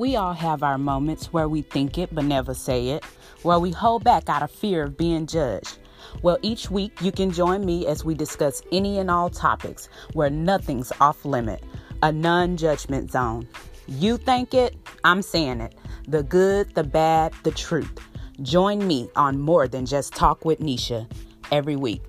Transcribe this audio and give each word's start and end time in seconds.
We 0.00 0.16
all 0.16 0.32
have 0.32 0.62
our 0.62 0.78
moments 0.78 1.30
where 1.30 1.46
we 1.46 1.60
think 1.60 1.98
it 1.98 2.08
but 2.14 2.24
never 2.24 2.54
say 2.54 2.88
it, 2.88 3.04
where 3.42 3.58
we 3.58 3.70
hold 3.70 4.02
back 4.02 4.30
out 4.30 4.42
of 4.42 4.50
fear 4.50 4.84
of 4.84 4.96
being 4.96 5.26
judged. 5.26 5.76
Well, 6.22 6.38
each 6.40 6.70
week 6.70 7.02
you 7.02 7.12
can 7.12 7.30
join 7.30 7.66
me 7.66 7.86
as 7.86 8.02
we 8.02 8.14
discuss 8.14 8.62
any 8.72 8.98
and 8.98 9.10
all 9.10 9.28
topics 9.28 9.90
where 10.14 10.30
nothing's 10.30 10.90
off 11.02 11.26
limit, 11.26 11.62
a 12.02 12.10
non 12.10 12.56
judgment 12.56 13.10
zone. 13.10 13.46
You 13.88 14.16
think 14.16 14.54
it, 14.54 14.74
I'm 15.04 15.20
saying 15.20 15.60
it. 15.60 15.74
The 16.08 16.22
good, 16.22 16.74
the 16.74 16.84
bad, 16.84 17.34
the 17.42 17.50
truth. 17.50 17.92
Join 18.40 18.86
me 18.86 19.10
on 19.16 19.38
More 19.38 19.68
Than 19.68 19.84
Just 19.84 20.14
Talk 20.14 20.46
with 20.46 20.60
Nisha 20.60 21.12
every 21.52 21.76
week. 21.76 22.00